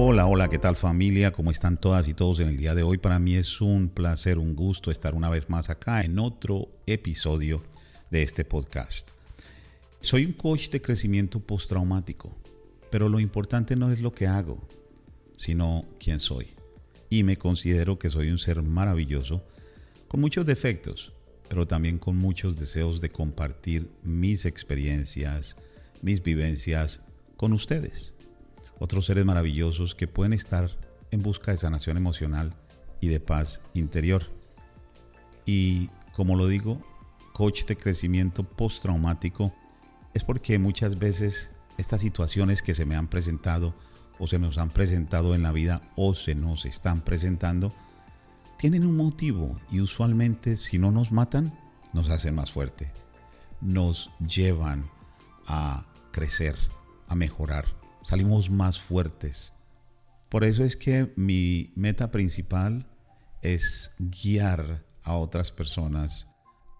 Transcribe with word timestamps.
Hola, 0.00 0.28
hola, 0.28 0.48
¿qué 0.48 0.60
tal 0.60 0.76
familia? 0.76 1.32
¿Cómo 1.32 1.50
están 1.50 1.76
todas 1.76 2.06
y 2.06 2.14
todos 2.14 2.38
en 2.38 2.46
el 2.46 2.56
día 2.56 2.76
de 2.76 2.84
hoy? 2.84 2.98
Para 2.98 3.18
mí 3.18 3.34
es 3.34 3.60
un 3.60 3.88
placer, 3.88 4.38
un 4.38 4.54
gusto 4.54 4.92
estar 4.92 5.12
una 5.12 5.28
vez 5.28 5.50
más 5.50 5.70
acá 5.70 6.02
en 6.02 6.20
otro 6.20 6.68
episodio 6.86 7.64
de 8.08 8.22
este 8.22 8.44
podcast. 8.44 9.08
Soy 10.00 10.24
un 10.24 10.34
coach 10.34 10.70
de 10.70 10.80
crecimiento 10.80 11.40
postraumático, 11.40 12.32
pero 12.92 13.08
lo 13.08 13.18
importante 13.18 13.74
no 13.74 13.90
es 13.90 14.00
lo 14.00 14.12
que 14.12 14.28
hago, 14.28 14.62
sino 15.34 15.84
quién 15.98 16.20
soy. 16.20 16.46
Y 17.10 17.24
me 17.24 17.36
considero 17.36 17.98
que 17.98 18.08
soy 18.08 18.30
un 18.30 18.38
ser 18.38 18.62
maravilloso, 18.62 19.42
con 20.06 20.20
muchos 20.20 20.46
defectos, 20.46 21.12
pero 21.48 21.66
también 21.66 21.98
con 21.98 22.16
muchos 22.16 22.54
deseos 22.54 23.00
de 23.00 23.10
compartir 23.10 23.90
mis 24.04 24.44
experiencias, 24.44 25.56
mis 26.02 26.22
vivencias 26.22 27.00
con 27.36 27.52
ustedes 27.52 28.14
otros 28.78 29.06
seres 29.06 29.24
maravillosos 29.24 29.94
que 29.94 30.08
pueden 30.08 30.32
estar 30.32 30.70
en 31.10 31.22
busca 31.22 31.52
de 31.52 31.58
sanación 31.58 31.96
emocional 31.96 32.54
y 33.00 33.08
de 33.08 33.20
paz 33.20 33.60
interior. 33.74 34.24
Y 35.46 35.88
como 36.12 36.36
lo 36.36 36.46
digo, 36.46 36.80
coach 37.32 37.64
de 37.64 37.76
crecimiento 37.76 38.44
postraumático 38.44 39.52
es 40.14 40.24
porque 40.24 40.58
muchas 40.58 40.98
veces 40.98 41.50
estas 41.76 42.00
situaciones 42.00 42.62
que 42.62 42.74
se 42.74 42.84
me 42.84 42.96
han 42.96 43.08
presentado 43.08 43.74
o 44.18 44.26
se 44.26 44.38
nos 44.38 44.58
han 44.58 44.70
presentado 44.70 45.34
en 45.34 45.42
la 45.42 45.52
vida 45.52 45.80
o 45.96 46.14
se 46.14 46.34
nos 46.34 46.64
están 46.64 47.00
presentando 47.02 47.72
tienen 48.58 48.84
un 48.84 48.96
motivo 48.96 49.60
y 49.70 49.80
usualmente 49.80 50.56
si 50.56 50.78
no 50.78 50.90
nos 50.90 51.12
matan 51.12 51.56
nos 51.92 52.10
hacen 52.10 52.34
más 52.34 52.50
fuerte, 52.50 52.90
nos 53.60 54.10
llevan 54.18 54.90
a 55.46 55.86
crecer, 56.10 56.56
a 57.06 57.14
mejorar 57.14 57.64
salimos 58.08 58.48
más 58.48 58.80
fuertes. 58.80 59.52
Por 60.30 60.42
eso 60.42 60.64
es 60.64 60.78
que 60.78 61.12
mi 61.16 61.74
meta 61.76 62.10
principal 62.10 62.86
es 63.42 63.92
guiar 63.98 64.86
a 65.02 65.14
otras 65.16 65.52
personas 65.52 66.26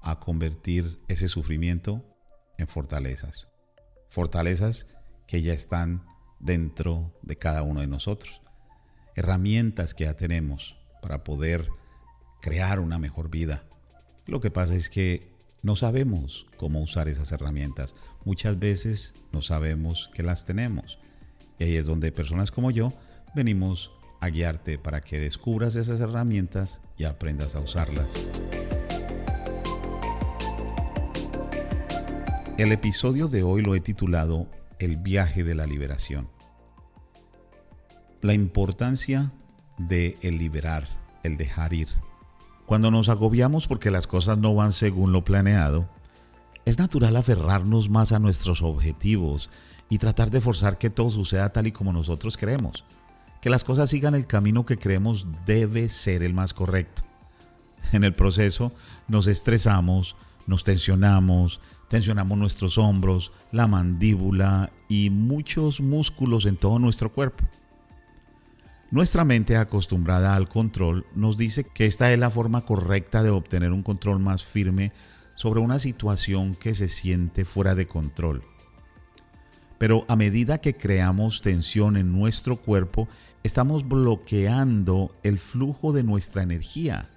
a 0.01 0.21
convertir 0.21 0.99
ese 1.07 1.29
sufrimiento 1.29 2.03
en 2.57 2.67
fortalezas. 2.67 3.49
Fortalezas 4.09 4.87
que 5.27 5.43
ya 5.43 5.53
están 5.53 6.03
dentro 6.41 7.13
de 7.21 7.37
cada 7.37 7.63
uno 7.63 7.83
de 7.83 7.89
nosotros. 7.89 8.41
Herramientas 9.15 9.93
que 9.93 10.05
ya 10.05 10.15
tenemos 10.15 10.79
para 11.03 11.25
poder 11.25 11.69
crear 12.41 12.81
una 12.81 12.99
mejor 12.99 13.29
vida. 13.29 13.65
Lo 14.25 14.41
que 14.41 14.51
pasa 14.51 14.75
es 14.75 14.89
que 14.89 15.31
no 15.63 15.77
sabemos 15.77 16.47
cómo 16.57 16.81
usar 16.81 17.07
esas 17.07 17.33
herramientas. 17.33 17.95
Muchas 18.25 18.59
veces 18.59 19.13
no 19.31 19.43
sabemos 19.43 20.09
que 20.15 20.23
las 20.23 20.47
tenemos. 20.47 20.99
Y 21.59 21.65
ahí 21.65 21.77
es 21.77 21.87
donde 21.87 22.13
personas 22.13 22.51
como 22.51 22.71
yo 22.71 22.93
venimos 23.35 23.91
a 24.21 24.29
guiarte 24.29 24.79
para 24.79 25.01
que 25.01 25.21
descubras 25.21 25.77
esas 25.77 26.01
herramientas 26.01 26.81
y 26.97 27.05
aprendas 27.05 27.55
a 27.55 27.61
usarlas. 27.61 28.27
El 32.59 32.73
episodio 32.73 33.29
de 33.29 33.45
hoy 33.45 33.63
lo 33.63 33.75
he 33.75 33.81
titulado 33.81 34.49
El 34.79 34.97
viaje 34.97 35.45
de 35.45 35.55
la 35.55 35.67
liberación. 35.67 36.29
La 38.21 38.35
importancia 38.35 39.31
de 39.79 40.19
el 40.23 40.39
liberar, 40.39 40.89
el 41.23 41.37
dejar 41.37 41.73
ir. 41.73 41.89
Cuando 42.67 42.91
nos 42.91 43.09
agobiamos 43.09 43.69
porque 43.69 43.93
las 43.93 44.09
cosas 44.09 44.39
no 44.39 44.55
van 44.55 44.73
según 44.73 45.13
lo 45.13 45.25
planeado, 45.25 45.89
es 46.69 46.79
natural 46.79 47.17
aferrarnos 47.17 47.89
más 47.89 48.13
a 48.13 48.19
nuestros 48.19 48.61
objetivos 48.61 49.49
y 49.89 49.97
tratar 49.97 50.31
de 50.31 50.43
forzar 50.43 50.77
que 50.77 50.91
todo 50.91 51.09
suceda 51.09 51.49
tal 51.49 51.67
y 51.67 51.73
como 51.73 51.95
nosotros 51.95 52.37
creemos. 52.37 52.85
Que 53.41 53.49
las 53.49 53.65
cosas 53.65 53.89
sigan 53.89 54.15
el 54.15 54.27
camino 54.27 54.67
que 54.67 54.77
creemos 54.77 55.27
debe 55.47 55.89
ser 55.89 56.23
el 56.23 56.35
más 56.35 56.53
correcto. 56.53 57.05
En 57.93 58.05
el 58.05 58.13
proceso 58.13 58.71
nos 59.07 59.29
estresamos, 59.29 60.15
nos 60.47 60.63
tensionamos, 60.63 61.59
tensionamos 61.89 62.37
nuestros 62.37 62.77
hombros, 62.77 63.33
la 63.51 63.67
mandíbula 63.67 64.71
y 64.91 65.09
muchos 65.09 65.81
músculos 65.81 66.45
en 66.45 66.59
todo 66.59 66.79
nuestro 66.79 67.11
cuerpo. 67.11 67.47
Nuestra 68.91 69.25
mente 69.25 69.57
acostumbrada 69.57 70.35
al 70.35 70.51
control 70.51 71.07
nos 71.15 71.39
dice 71.39 71.65
que 71.65 71.87
esta 71.87 72.13
es 72.13 72.19
la 72.19 72.29
forma 72.29 72.61
correcta 72.61 73.23
de 73.23 73.31
obtener 73.31 73.73
un 73.73 73.83
control 73.83 74.19
más 74.19 74.45
firme 74.45 74.93
sobre 75.39 75.61
una 75.61 75.79
situación 75.79 76.57
que 76.57 76.75
se 76.75 76.89
siente 76.89 77.45
fuera 77.45 77.77
de 77.77 77.87
control. 77.87 78.43
Pero 79.79 80.05
a 80.09 80.17
medida 80.17 80.61
que 80.61 80.77
creamos 80.77 81.43
tensión 81.43 81.97
en 81.97 82.11
nuestro 82.11 82.57
cuerpo, 82.57 83.07
estamos 83.45 83.87
bloqueando 83.87 85.15
el 85.23 85.39
flujo 85.39 85.93
de 85.93 86.03
nuestra 86.03 86.43
energía, 86.43 87.09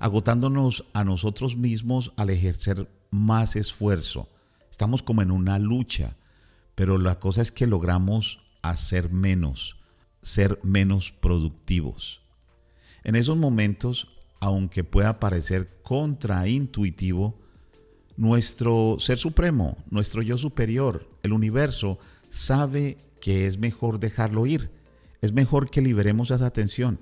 agotándonos 0.00 0.84
a 0.94 1.04
nosotros 1.04 1.56
mismos 1.56 2.12
al 2.16 2.30
ejercer 2.30 2.88
más 3.12 3.54
esfuerzo. 3.54 4.28
Estamos 4.72 5.04
como 5.04 5.22
en 5.22 5.30
una 5.30 5.60
lucha, 5.60 6.16
pero 6.74 6.98
la 6.98 7.20
cosa 7.20 7.40
es 7.40 7.52
que 7.52 7.68
logramos 7.68 8.40
hacer 8.62 9.12
menos, 9.12 9.76
ser 10.22 10.58
menos 10.64 11.12
productivos. 11.12 12.20
En 13.04 13.14
esos 13.14 13.36
momentos, 13.36 14.08
aunque 14.40 14.82
pueda 14.82 15.20
parecer 15.20 15.80
contraintuitivo, 15.84 17.38
nuestro 18.20 18.98
ser 18.98 19.16
supremo, 19.16 19.78
nuestro 19.88 20.20
yo 20.20 20.36
superior, 20.36 21.08
el 21.22 21.32
universo, 21.32 21.98
sabe 22.28 22.98
que 23.18 23.46
es 23.46 23.56
mejor 23.56 23.98
dejarlo 23.98 24.46
ir. 24.46 24.70
Es 25.22 25.32
mejor 25.32 25.70
que 25.70 25.80
liberemos 25.80 26.30
esa 26.30 26.50
tensión. 26.50 27.00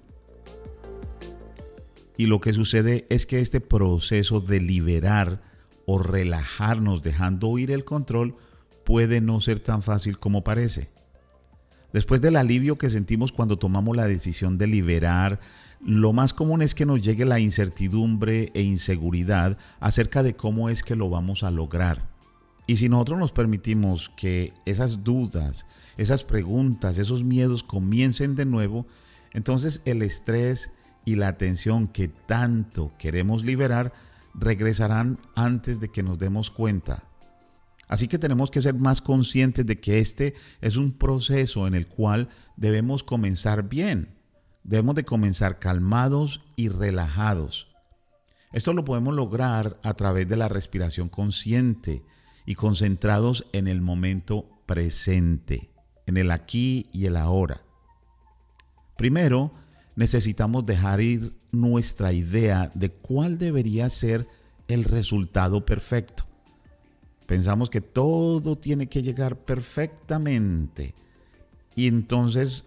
Y 2.17 2.27
lo 2.27 2.41
que 2.41 2.53
sucede 2.53 3.05
es 3.09 3.27
que 3.27 3.41
este 3.41 3.61
proceso 3.61 4.41
de 4.41 4.61
liberar 4.61 5.43
o 5.87 5.99
relajarnos 5.99 7.03
dejando 7.03 7.59
ir 7.59 7.73
el 7.73 7.85
control 7.85 8.37
puede 8.85 9.21
no 9.21 9.41
ser 9.41 9.59
tan 9.59 9.83
fácil 9.83 10.21
como 10.21 10.45
parece. 10.45 10.89
Después 11.93 12.21
del 12.21 12.37
alivio 12.37 12.79
que 12.79 12.91
sentimos 12.91 13.33
cuando 13.33 13.59
tomamos 13.59 13.97
la 13.97 14.07
decisión 14.07 14.57
de 14.57 14.69
liberar 14.69 15.41
lo 15.81 16.13
más 16.13 16.33
común 16.33 16.63
es 16.63 16.75
que 16.75 16.87
nos 16.87 17.01
llegue 17.03 17.25
la 17.25 17.39
incertidumbre 17.39 18.51
e 18.55 18.63
inseguridad 18.63 19.59
acerca 19.81 20.23
de 20.23 20.35
cómo 20.35 20.69
es 20.69 20.83
que 20.83 20.97
lo 20.97 21.09
vamos 21.09 21.45
a 21.45 21.51
lograr. 21.51 22.09
Y 22.67 22.77
si 22.77 22.89
nosotros 22.89 23.19
nos 23.19 23.33
permitimos 23.33 24.11
que 24.17 24.53
esas 24.67 25.05
dudas, 25.05 25.67
esas 25.97 26.25
preguntas, 26.25 26.99
esos 26.99 27.25
miedos 27.25 27.63
comiencen 27.63 28.35
de 28.35 28.45
nuevo, 28.45 28.87
entonces 29.33 29.81
el 29.85 30.03
estrés 30.03 30.71
y 31.05 31.15
la 31.15 31.39
tensión 31.39 31.89
que 31.89 32.09
tanto 32.09 32.93
queremos 32.99 33.45
liberar 33.45 33.93
regresarán 34.35 35.19
antes 35.35 35.81
de 35.81 35.89
que 35.89 36.03
nos 36.03 36.19
demos 36.19 36.51
cuenta. 36.51 37.05
Así 37.87 38.07
que 38.07 38.19
tenemos 38.19 38.51
que 38.51 38.61
ser 38.61 38.75
más 38.75 39.01
conscientes 39.01 39.65
de 39.65 39.81
que 39.81 40.01
este 40.01 40.35
es 40.61 40.77
un 40.77 40.93
proceso 40.93 41.67
en 41.67 41.75
el 41.75 41.87
cual 41.87 42.29
debemos 42.57 43.03
comenzar 43.03 43.67
bien 43.67 44.18
Debemos 44.69 44.97
de 44.97 45.05
comenzar 45.07 45.59
calmados 45.59 46.43
y 46.55 46.69
relajados. 46.69 47.69
Esto 48.53 48.75
lo 48.75 48.85
podemos 48.85 49.15
lograr 49.15 49.81
a 49.83 49.95
través 49.95 50.29
de 50.29 50.37
la 50.37 50.49
respiración 50.49 51.09
consciente 51.09 52.03
y 52.45 52.55
concentrados 52.55 53.47
en 53.55 53.67
el 53.67 53.81
momento 53.81 54.47
presente, 54.67 55.71
en 56.05 56.19
el 56.19 56.31
aquí 56.31 56.85
y 56.93 57.07
el 57.07 57.17
ahora. 57.17 57.63
Primero, 58.99 59.55
necesitamos 59.97 60.67
dejar 60.67 61.01
ir 61.01 61.33
nuestra 61.51 62.13
idea 62.13 62.71
de 62.75 62.91
cuál 62.91 63.39
debería 63.39 63.89
ser 63.89 64.29
el 64.69 64.85
resultado 64.85 65.65
perfecto. 65.65 66.25
Pensamos 67.27 67.71
que 67.71 67.81
todo 67.81 68.59
tiene 68.59 68.87
que 68.87 69.03
llegar 69.03 69.39
perfectamente 69.39 70.95
y 71.75 71.87
entonces 71.87 72.65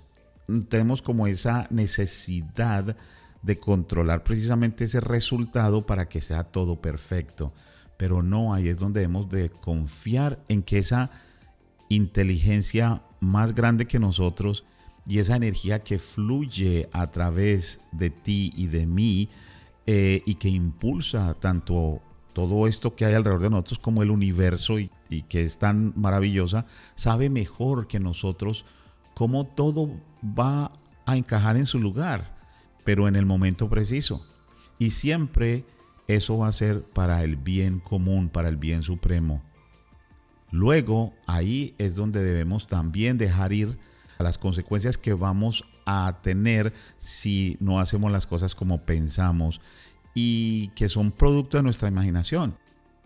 tenemos 0.68 1.01
como 1.01 1.27
esa 1.27 1.68
necesidad 1.69 2.95
de 3.42 3.59
controlar 3.59 4.24
precisamente 4.24 4.83
ese 4.83 5.00
resultado 5.00 5.86
para 5.86 6.07
que 6.07 6.21
sea 6.21 6.44
todo 6.44 6.81
perfecto. 6.81 7.53
Pero 7.98 8.24
no, 8.24 8.53
ahí 8.53 8.68
es 8.68 8.77
donde 8.77 9.01
debemos 9.01 9.30
de 9.30 9.50
confiar 9.50 10.44
en 10.48 10.63
que 10.63 10.80
esa 10.80 11.12
inteligencia 11.89 13.03
más 13.19 13.53
grande 13.53 13.86
que 13.86 14.00
nosotros 14.00 14.65
y 15.06 15.19
esa 15.19 15.36
energía 15.36 15.83
que 15.83 16.00
fluye 16.00 16.89
a 16.94 17.12
través 17.12 17.81
de 17.92 18.09
ti 18.09 18.51
y 18.56 18.68
de 18.68 18.86
mí 18.86 19.30
eh, 19.88 20.21
y 20.25 20.36
que 20.36 20.50
impulsa 20.50 21.33
tanto 21.36 22.01
todo 22.33 22.68
esto 22.68 22.95
que 22.95 23.06
hay 23.06 23.13
alrededor 23.13 23.42
de 23.42 23.50
nosotros 23.50 23.80
como 23.80 24.04
el 24.04 24.12
universo 24.12 24.80
y 24.80 24.89
que 25.27 25.44
es 25.44 25.57
tan 25.57 25.94
maravillosa, 25.95 26.65
sabe 26.95 27.30
mejor 27.30 27.88
que 27.88 28.00
nosotros 28.00 28.65
cómo 29.21 29.45
todo 29.45 29.91
va 30.23 30.71
a 31.06 31.15
encajar 31.15 31.56
en 31.56 31.68
su 31.68 31.77
lugar, 31.77 32.35
pero 32.83 33.07
en 33.07 33.15
el 33.15 33.27
momento 33.27 33.69
preciso. 33.69 34.25
Y 34.79 34.89
siempre 34.89 35.63
eso 36.07 36.39
va 36.39 36.47
a 36.47 36.51
ser 36.51 36.81
para 36.81 37.23
el 37.23 37.35
bien 37.35 37.81
común, 37.81 38.29
para 38.29 38.50
el 38.50 38.57
bien 38.57 38.81
supremo. 38.81 39.44
Luego, 40.50 41.13
ahí 41.27 41.75
es 41.77 41.95
donde 41.95 42.23
debemos 42.23 42.65
también 42.65 43.19
dejar 43.19 43.53
ir 43.53 43.77
las 44.18 44.39
consecuencias 44.39 44.97
que 44.97 45.13
vamos 45.13 45.65
a 45.85 46.18
tener 46.23 46.73
si 46.97 47.57
no 47.59 47.79
hacemos 47.79 48.12
las 48.12 48.25
cosas 48.25 48.56
como 48.56 48.81
pensamos 48.85 49.62
y 50.15 50.69
que 50.69 50.89
son 50.89 51.12
producto 51.12 51.57
de 51.57 51.63
nuestra 51.63 51.89
imaginación. 51.89 52.57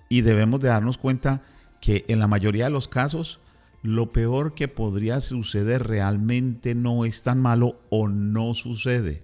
Y 0.08 0.22
debemos 0.22 0.62
de 0.62 0.70
darnos 0.70 0.98
cuenta 0.98 1.42
que 1.82 2.06
en 2.08 2.20
la 2.20 2.28
mayoría 2.28 2.64
de 2.64 2.72
los 2.72 2.88
casos 2.88 3.42
lo 3.86 4.12
peor 4.12 4.54
que 4.56 4.68
podría 4.68 5.22
suceder 5.22 5.88
realmente 5.88 6.76
no 6.76 7.06
es 7.06 7.22
tan 7.22 7.42
malo 7.42 7.80
o 7.90 8.08
no 8.08 8.54
sucede. 8.54 9.24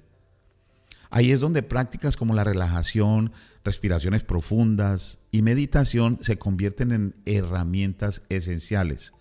Ahí 1.09 1.31
es 1.31 1.41
donde 1.41 1.63
prácticas 1.63 2.15
como 2.15 2.33
la 2.33 2.43
relajación, 2.43 3.33
respiraciones 3.65 4.23
profundas 4.23 5.17
y 5.29 5.41
meditación 5.41 6.19
se 6.21 6.37
convierten 6.37 6.91
en 6.91 7.15
herramientas 7.25 8.21
esenciales. 8.29 9.13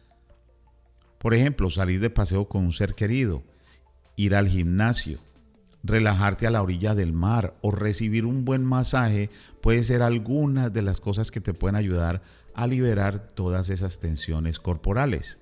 Por 1.19 1.35
ejemplo, 1.35 1.69
salir 1.69 2.01
de 2.01 2.11
paseo 2.11 2.49
con 2.49 2.65
un 2.65 2.73
ser 2.73 2.95
querido, 2.95 3.43
ir 4.17 4.35
al 4.35 4.49
gimnasio, 4.49 5.19
relajarte 5.83 6.47
a 6.47 6.51
la 6.51 6.63
orilla 6.63 6.95
del 6.95 7.13
mar 7.13 7.55
o 7.61 7.71
recibir 7.73 8.25
un 8.25 8.45
buen 8.45 8.65
masaje 8.65 9.31
puede 9.61 9.83
ser 9.83 10.03
algunas 10.03 10.73
de 10.73 10.83
las 10.83 11.01
cosas 11.01 11.31
que 11.31 11.41
te 11.41 11.55
pueden 11.55 11.77
ayudar 11.77 12.23
a 12.55 12.67
liberar 12.67 13.29
todas 13.29 13.71
esas 13.71 14.01
tensiones 14.01 14.59
corporales. 14.59 15.39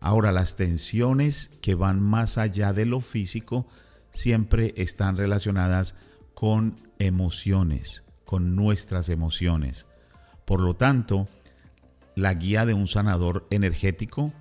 Ahora, 0.00 0.32
las 0.32 0.56
tensiones 0.56 1.50
que 1.60 1.74
van 1.74 2.00
más 2.00 2.36
allá 2.36 2.72
de 2.72 2.86
lo 2.86 3.00
físico 3.00 3.66
siempre 4.12 4.74
están 4.76 5.16
relacionadas 5.16 5.94
con 6.34 6.76
emociones, 6.98 8.02
con 8.24 8.56
nuestras 8.56 9.08
emociones. 9.08 9.86
Por 10.44 10.60
lo 10.60 10.74
tanto, 10.74 11.28
la 12.14 12.34
guía 12.34 12.66
de 12.66 12.74
un 12.74 12.88
sanador 12.88 13.46
energético, 13.50 14.32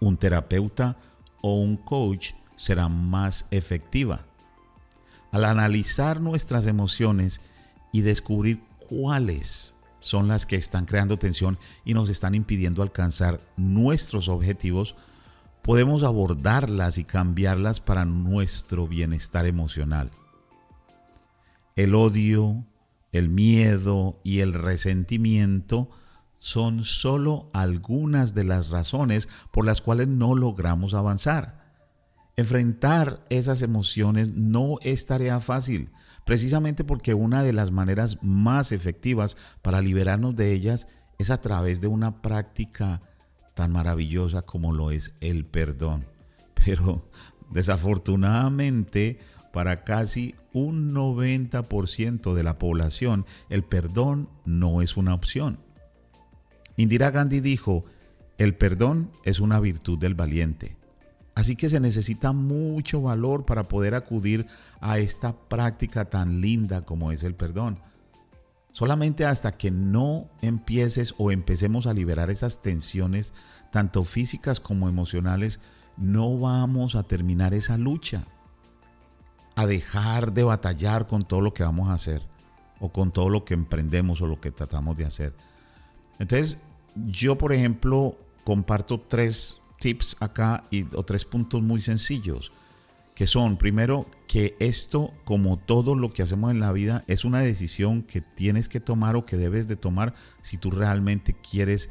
un 0.00 0.16
terapeuta 0.16 0.96
o 1.42 1.60
un 1.60 1.76
coach 1.76 2.32
será 2.56 2.88
más 2.88 3.46
efectiva. 3.50 4.24
Al 5.32 5.44
analizar 5.44 6.20
nuestras 6.20 6.66
emociones 6.66 7.40
y 7.92 8.02
descubrir 8.02 8.62
cuáles 8.88 9.73
son 10.04 10.28
las 10.28 10.44
que 10.44 10.56
están 10.56 10.84
creando 10.84 11.16
tensión 11.16 11.58
y 11.82 11.94
nos 11.94 12.10
están 12.10 12.34
impidiendo 12.34 12.82
alcanzar 12.82 13.40
nuestros 13.56 14.28
objetivos, 14.28 14.96
podemos 15.62 16.02
abordarlas 16.02 16.98
y 16.98 17.04
cambiarlas 17.04 17.80
para 17.80 18.04
nuestro 18.04 18.86
bienestar 18.86 19.46
emocional. 19.46 20.10
El 21.74 21.94
odio, 21.94 22.66
el 23.12 23.30
miedo 23.30 24.20
y 24.22 24.40
el 24.40 24.52
resentimiento 24.52 25.88
son 26.38 26.84
solo 26.84 27.48
algunas 27.54 28.34
de 28.34 28.44
las 28.44 28.68
razones 28.68 29.26
por 29.52 29.64
las 29.64 29.80
cuales 29.80 30.08
no 30.08 30.34
logramos 30.34 30.92
avanzar. 30.92 31.63
Enfrentar 32.36 33.24
esas 33.30 33.62
emociones 33.62 34.32
no 34.34 34.78
es 34.82 35.06
tarea 35.06 35.40
fácil, 35.40 35.90
precisamente 36.24 36.82
porque 36.82 37.14
una 37.14 37.44
de 37.44 37.52
las 37.52 37.70
maneras 37.70 38.18
más 38.22 38.72
efectivas 38.72 39.36
para 39.62 39.80
liberarnos 39.80 40.34
de 40.34 40.52
ellas 40.52 40.88
es 41.18 41.30
a 41.30 41.40
través 41.40 41.80
de 41.80 41.86
una 41.86 42.22
práctica 42.22 43.02
tan 43.54 43.70
maravillosa 43.70 44.42
como 44.42 44.72
lo 44.72 44.90
es 44.90 45.14
el 45.20 45.44
perdón. 45.44 46.06
Pero 46.64 47.08
desafortunadamente 47.50 49.20
para 49.52 49.84
casi 49.84 50.34
un 50.52 50.92
90% 50.92 52.34
de 52.34 52.42
la 52.42 52.58
población 52.58 53.26
el 53.48 53.62
perdón 53.62 54.28
no 54.44 54.82
es 54.82 54.96
una 54.96 55.14
opción. 55.14 55.60
Indira 56.76 57.12
Gandhi 57.12 57.38
dijo, 57.38 57.84
el 58.38 58.56
perdón 58.56 59.12
es 59.24 59.38
una 59.38 59.60
virtud 59.60 59.98
del 59.98 60.16
valiente. 60.16 60.76
Así 61.34 61.56
que 61.56 61.68
se 61.68 61.80
necesita 61.80 62.32
mucho 62.32 63.02
valor 63.02 63.44
para 63.44 63.64
poder 63.64 63.94
acudir 63.94 64.46
a 64.80 64.98
esta 64.98 65.32
práctica 65.32 66.04
tan 66.04 66.40
linda 66.40 66.82
como 66.82 67.10
es 67.10 67.22
el 67.24 67.34
perdón. 67.34 67.80
Solamente 68.72 69.24
hasta 69.24 69.52
que 69.52 69.70
no 69.70 70.28
empieces 70.42 71.14
o 71.18 71.30
empecemos 71.30 71.86
a 71.86 71.94
liberar 71.94 72.30
esas 72.30 72.62
tensiones, 72.62 73.32
tanto 73.72 74.04
físicas 74.04 74.60
como 74.60 74.88
emocionales, 74.88 75.60
no 75.96 76.38
vamos 76.38 76.94
a 76.94 77.04
terminar 77.04 77.54
esa 77.54 77.78
lucha. 77.78 78.24
A 79.56 79.66
dejar 79.66 80.32
de 80.32 80.42
batallar 80.42 81.06
con 81.06 81.24
todo 81.24 81.40
lo 81.40 81.54
que 81.54 81.62
vamos 81.62 81.88
a 81.88 81.94
hacer, 81.94 82.22
o 82.80 82.90
con 82.90 83.12
todo 83.12 83.28
lo 83.28 83.44
que 83.44 83.54
emprendemos 83.54 84.20
o 84.20 84.26
lo 84.26 84.40
que 84.40 84.50
tratamos 84.50 84.96
de 84.96 85.04
hacer. 85.04 85.34
Entonces, 86.18 86.58
yo, 86.96 87.38
por 87.38 87.52
ejemplo, 87.52 88.16
comparto 88.44 89.00
tres 89.00 89.60
tips 89.84 90.16
acá 90.20 90.64
y, 90.70 90.84
tres 91.04 91.26
puntos 91.26 91.62
muy 91.62 91.82
sencillos, 91.82 92.52
que 93.14 93.26
son, 93.26 93.58
primero, 93.58 94.06
que 94.26 94.56
esto, 94.58 95.12
como 95.24 95.58
todo 95.58 95.94
lo 95.94 96.10
que 96.10 96.22
hacemos 96.22 96.52
en 96.52 96.58
la 96.58 96.72
vida, 96.72 97.04
es 97.06 97.26
una 97.26 97.40
decisión 97.40 98.02
que 98.02 98.22
tienes 98.22 98.70
que 98.70 98.80
tomar 98.80 99.14
o 99.14 99.26
que 99.26 99.36
debes 99.36 99.68
de 99.68 99.76
tomar 99.76 100.14
si 100.40 100.56
tú 100.56 100.70
realmente 100.70 101.34
quieres 101.34 101.90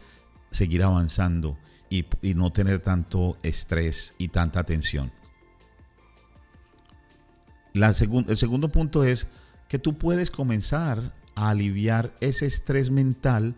seguir 0.49 0.81
avanzando 0.81 1.55
y, 1.91 2.07
y 2.23 2.33
no 2.33 2.51
tener 2.51 2.79
tanto 2.79 3.37
estrés 3.43 4.15
y 4.17 4.29
tanta 4.29 4.63
tensión. 4.63 5.11
La 7.73 7.89
el 7.89 8.37
segundo 8.37 8.69
punto 8.69 9.03
es 9.03 9.27
que 9.67 9.77
tú 9.77 9.99
puedes 9.99 10.31
comenzar 10.31 11.13
a 11.35 11.49
aliviar 11.49 12.15
ese 12.21 12.47
estrés 12.47 12.89
mental 12.89 13.53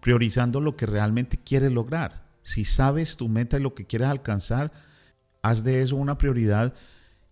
priorizando 0.00 0.60
lo 0.60 0.76
que 0.76 0.86
realmente 0.86 1.36
quieres 1.36 1.70
lograr. 1.70 2.27
Si 2.48 2.64
sabes 2.64 3.18
tu 3.18 3.28
meta 3.28 3.58
y 3.58 3.60
lo 3.60 3.74
que 3.74 3.86
quieres 3.86 4.08
alcanzar, 4.08 4.72
haz 5.42 5.64
de 5.64 5.82
eso 5.82 5.96
una 5.96 6.16
prioridad 6.16 6.72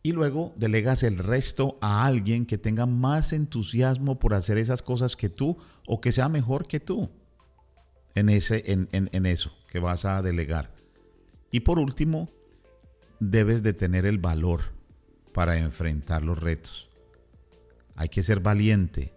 y 0.02 0.12
luego 0.12 0.52
delegas 0.58 1.02
el 1.02 1.16
resto 1.16 1.78
a 1.80 2.04
alguien 2.04 2.44
que 2.44 2.58
tenga 2.58 2.84
más 2.84 3.32
entusiasmo 3.32 4.18
por 4.18 4.34
hacer 4.34 4.58
esas 4.58 4.82
cosas 4.82 5.16
que 5.16 5.30
tú 5.30 5.56
o 5.86 6.02
que 6.02 6.12
sea 6.12 6.28
mejor 6.28 6.68
que 6.68 6.80
tú 6.80 7.08
en, 8.14 8.28
ese, 8.28 8.70
en, 8.70 8.88
en 8.92 9.24
eso 9.24 9.56
que 9.70 9.78
vas 9.78 10.04
a 10.04 10.20
delegar. 10.20 10.74
Y 11.50 11.60
por 11.60 11.78
último, 11.78 12.28
debes 13.18 13.62
de 13.62 13.72
tener 13.72 14.04
el 14.04 14.18
valor 14.18 14.64
para 15.32 15.56
enfrentar 15.56 16.24
los 16.24 16.38
retos. 16.38 16.90
Hay 17.94 18.10
que 18.10 18.22
ser 18.22 18.40
valiente. 18.40 19.14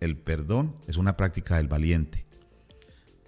El 0.00 0.16
perdón 0.16 0.74
es 0.88 0.96
una 0.96 1.16
práctica 1.16 1.58
del 1.58 1.68
valiente. 1.68 2.26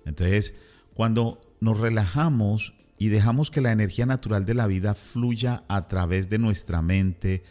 Entonces, 0.05 0.55
cuando 0.95 1.48
nos 1.61 1.79
relajamos 1.79 2.75
y 2.99 3.09
dejamos 3.09 3.51
que 3.51 3.61
la 3.61 3.73
energía 3.73 4.07
natural 4.07 4.45
de 4.45 4.55
la 4.55 4.67
vida 4.67 4.95
fluya 4.95 5.65
a 5.69 5.89
través 5.89 6.29
de 6.29 6.39
nuestra 6.39 6.83
mente, 6.83 7.45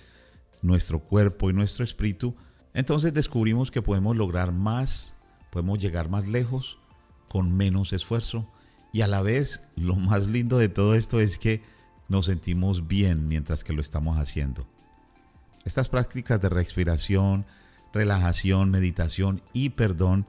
nuestro 0.62 1.00
cuerpo 1.00 1.50
y 1.50 1.54
nuestro 1.54 1.84
espíritu, 1.84 2.36
entonces 2.74 3.14
descubrimos 3.14 3.72
que 3.72 3.82
podemos 3.82 4.16
lograr 4.16 4.52
más, 4.52 5.14
podemos 5.52 5.80
llegar 5.80 6.10
más 6.10 6.28
lejos 6.28 6.80
con 7.30 7.56
menos 7.56 7.94
esfuerzo 7.94 8.48
y 8.94 9.02
a 9.02 9.08
la 9.08 9.22
vez 9.22 9.62
lo 9.76 9.96
más 9.96 10.28
lindo 10.28 10.58
de 10.58 10.70
todo 10.70 10.96
esto 10.96 11.20
es 11.20 11.38
que 11.38 11.64
nos 12.08 12.28
sentimos 12.28 12.88
bien 12.88 13.28
mientras 13.28 13.64
que 13.64 13.74
lo 13.74 13.82
estamos 13.82 14.18
haciendo. 14.18 14.68
Estas 15.66 15.90
prácticas 15.90 16.42
de 16.42 16.50
respiración, 16.50 17.46
relajación, 17.94 18.70
meditación 18.70 19.42
y 19.54 19.70
perdón 19.70 20.26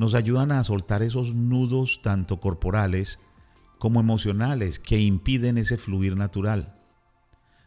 nos 0.00 0.14
ayudan 0.14 0.50
a 0.50 0.64
soltar 0.64 1.02
esos 1.02 1.34
nudos 1.34 2.00
tanto 2.00 2.40
corporales 2.40 3.18
como 3.76 4.00
emocionales 4.00 4.78
que 4.78 4.98
impiden 4.98 5.58
ese 5.58 5.76
fluir 5.76 6.16
natural. 6.16 6.80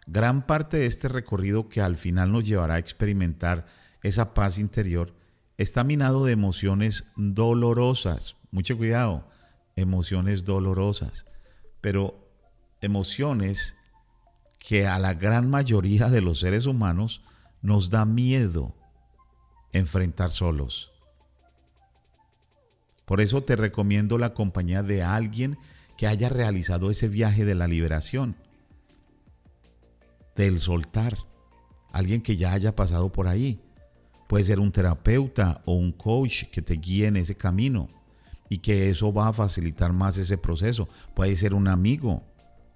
Gran 0.07 0.47
parte 0.47 0.77
de 0.77 0.87
este 0.87 1.09
recorrido 1.09 1.69
que 1.69 1.79
al 1.79 1.95
final 1.95 2.31
nos 2.31 2.43
llevará 2.43 2.73
a 2.73 2.79
experimentar 2.79 3.67
esa 4.01 4.33
paz 4.33 4.57
interior 4.57 5.13
está 5.59 5.83
minado 5.83 6.25
de 6.25 6.31
emociones 6.31 7.03
dolorosas. 7.15 8.35
Mucho 8.49 8.77
cuidado, 8.77 9.29
emociones 9.75 10.43
dolorosas, 10.43 11.27
pero 11.81 12.33
emociones 12.81 13.75
que 14.57 14.87
a 14.87 14.97
la 14.97 15.13
gran 15.13 15.51
mayoría 15.51 16.09
de 16.09 16.21
los 16.21 16.39
seres 16.39 16.65
humanos 16.65 17.21
nos 17.61 17.91
da 17.91 18.05
miedo 18.05 18.73
enfrentar 19.71 20.31
solos. 20.31 20.92
Por 23.05 23.21
eso 23.21 23.43
te 23.43 23.55
recomiendo 23.55 24.17
la 24.17 24.33
compañía 24.33 24.83
de 24.83 25.03
alguien 25.03 25.57
que 25.97 26.07
haya 26.07 26.29
realizado 26.29 26.89
ese 26.89 27.07
viaje 27.07 27.45
de 27.45 27.55
la 27.55 27.67
liberación, 27.67 28.35
del 30.35 30.61
soltar, 30.61 31.17
alguien 31.91 32.21
que 32.21 32.37
ya 32.37 32.53
haya 32.53 32.75
pasado 32.75 33.11
por 33.11 33.27
ahí. 33.27 33.59
Puede 34.27 34.45
ser 34.45 34.59
un 34.59 34.71
terapeuta 34.71 35.61
o 35.65 35.73
un 35.73 35.91
coach 35.91 36.45
que 36.51 36.61
te 36.61 36.75
guíe 36.75 37.07
en 37.07 37.17
ese 37.17 37.35
camino 37.35 37.87
y 38.49 38.59
que 38.59 38.89
eso 38.89 39.13
va 39.13 39.27
a 39.27 39.33
facilitar 39.33 39.93
más 39.93 40.17
ese 40.17 40.37
proceso. 40.37 40.87
Puede 41.13 41.35
ser 41.35 41.53
un 41.53 41.67
amigo, 41.67 42.23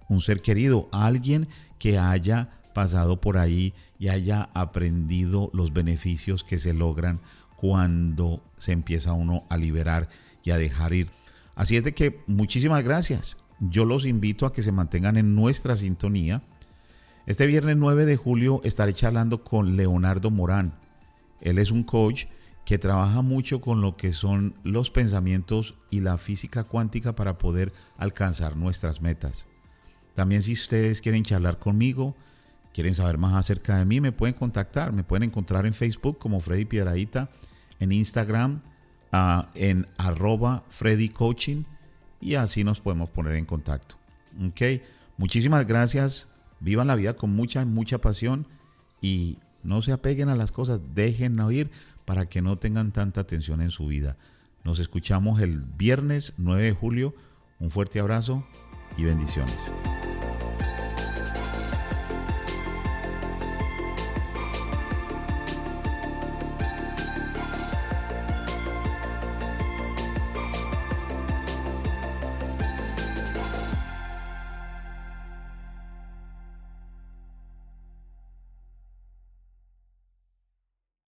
un 0.08 0.20
ser 0.20 0.40
querido, 0.40 0.88
alguien 0.92 1.48
que 1.78 1.98
haya 1.98 2.60
pasado 2.74 3.20
por 3.20 3.38
ahí 3.38 3.74
y 3.98 4.08
haya 4.08 4.50
aprendido 4.54 5.50
los 5.52 5.72
beneficios 5.72 6.44
que 6.44 6.60
se 6.60 6.74
logran 6.74 7.20
cuando 7.58 8.40
se 8.56 8.70
empieza 8.70 9.14
uno 9.14 9.42
a 9.48 9.56
liberar 9.56 10.08
y 10.44 10.52
a 10.52 10.58
dejar 10.58 10.92
ir. 10.92 11.08
Así 11.56 11.76
es 11.76 11.82
de 11.82 11.92
que 11.92 12.20
muchísimas 12.28 12.84
gracias. 12.84 13.36
yo 13.58 13.84
los 13.84 14.06
invito 14.06 14.46
a 14.46 14.52
que 14.52 14.62
se 14.62 14.70
mantengan 14.70 15.16
en 15.16 15.34
nuestra 15.34 15.74
sintonía. 15.76 16.44
Este 17.26 17.48
viernes 17.48 17.76
9 17.76 18.06
de 18.06 18.16
julio 18.16 18.60
estaré 18.62 18.94
charlando 18.94 19.42
con 19.42 19.74
Leonardo 19.74 20.30
Morán. 20.30 20.74
Él 21.40 21.58
es 21.58 21.72
un 21.72 21.82
coach 21.82 22.26
que 22.64 22.78
trabaja 22.78 23.22
mucho 23.22 23.60
con 23.60 23.80
lo 23.80 23.96
que 23.96 24.12
son 24.12 24.54
los 24.62 24.90
pensamientos 24.90 25.74
y 25.90 25.98
la 25.98 26.16
física 26.16 26.62
cuántica 26.62 27.16
para 27.16 27.38
poder 27.38 27.72
alcanzar 27.96 28.56
nuestras 28.56 29.00
metas. 29.00 29.46
También 30.14 30.44
si 30.44 30.52
ustedes 30.52 31.02
quieren 31.02 31.24
charlar 31.24 31.58
conmigo, 31.58 32.14
quieren 32.78 32.94
saber 32.94 33.18
más 33.18 33.34
acerca 33.34 33.76
de 33.76 33.84
mí, 33.84 34.00
me 34.00 34.12
pueden 34.12 34.36
contactar. 34.36 34.92
Me 34.92 35.02
pueden 35.02 35.24
encontrar 35.24 35.66
en 35.66 35.74
Facebook 35.74 36.16
como 36.16 36.38
Freddy 36.38 36.64
Piedradita, 36.64 37.28
en 37.80 37.90
Instagram 37.90 38.60
ah, 39.10 39.50
en 39.56 39.88
arroba 39.96 40.62
Freddy 40.68 41.08
Coaching 41.08 41.64
y 42.20 42.36
así 42.36 42.62
nos 42.62 42.80
podemos 42.80 43.10
poner 43.10 43.34
en 43.34 43.46
contacto. 43.46 43.96
Ok, 44.46 44.80
muchísimas 45.16 45.66
gracias. 45.66 46.28
Vivan 46.60 46.86
la 46.86 46.94
vida 46.94 47.14
con 47.14 47.30
mucha, 47.30 47.64
mucha 47.64 47.98
pasión 47.98 48.46
y 49.02 49.38
no 49.64 49.82
se 49.82 49.90
apeguen 49.90 50.28
a 50.28 50.36
las 50.36 50.52
cosas, 50.52 50.80
dejen 50.94 51.40
oír 51.40 51.72
para 52.04 52.26
que 52.26 52.42
no 52.42 52.58
tengan 52.58 52.92
tanta 52.92 53.22
atención 53.22 53.60
en 53.60 53.72
su 53.72 53.88
vida. 53.88 54.16
Nos 54.62 54.78
escuchamos 54.78 55.42
el 55.42 55.64
viernes 55.76 56.32
9 56.36 56.62
de 56.62 56.72
julio. 56.74 57.12
Un 57.58 57.72
fuerte 57.72 57.98
abrazo 57.98 58.46
y 58.96 59.02
bendiciones. 59.02 59.72